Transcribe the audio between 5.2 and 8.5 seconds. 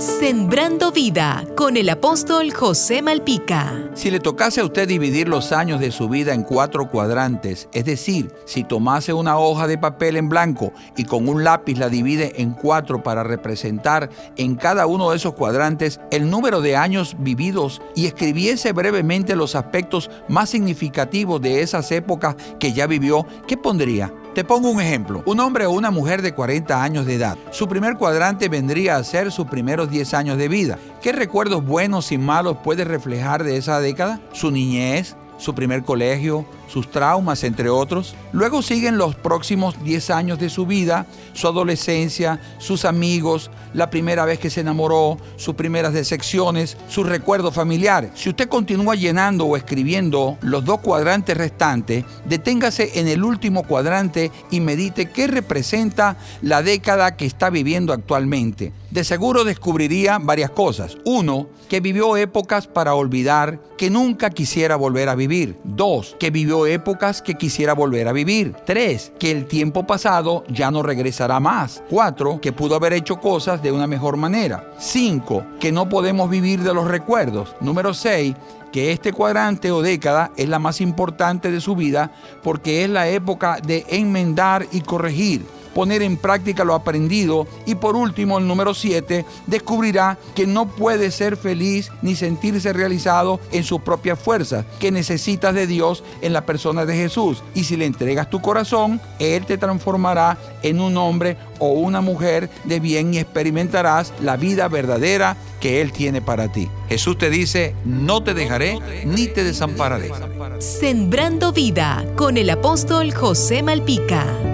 los años de su vida en cuatro cuadrantes, es decir,